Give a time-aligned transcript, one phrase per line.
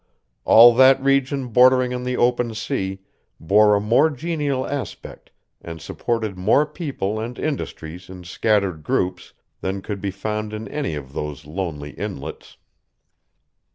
[0.45, 3.01] All that region bordering on the open sea
[3.39, 5.29] bore a more genial aspect
[5.61, 10.95] and supported more people and industries in scattered groups than could be found in any
[10.95, 12.57] of those lonely inlets.